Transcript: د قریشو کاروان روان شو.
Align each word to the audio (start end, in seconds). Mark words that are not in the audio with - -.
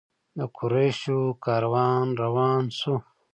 د 0.37 0.39
قریشو 0.57 1.19
کاروان 1.45 2.05
روان 2.21 2.63
شو. 2.79 2.95